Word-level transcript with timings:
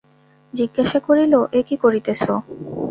জিজ্ঞাসা 0.53 0.99
করিল, 1.07 1.33
এ 1.51 1.61
কী 1.67 1.75
করিতেছ? 1.83 2.23